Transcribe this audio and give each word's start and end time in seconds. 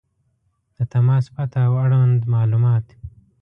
•د 0.77 0.79
تماس 0.91 1.25
پته 1.35 1.59
او 1.67 1.73
اړوند 1.83 2.19
معلومات 2.33 2.85